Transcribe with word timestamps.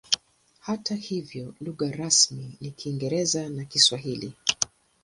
Hata 0.59 0.95
hivyo 0.95 1.55
lugha 1.59 1.91
rasmi 1.91 2.57
ni 2.61 2.71
Kiingereza 2.71 3.49
na 3.49 3.65
Kiswahili. 3.65 4.33